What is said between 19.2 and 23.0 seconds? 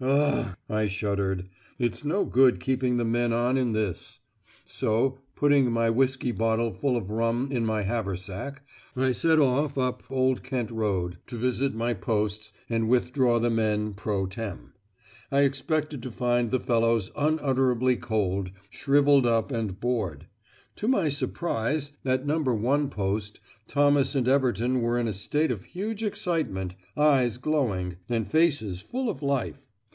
up, and bored. To my surprise, at No. 1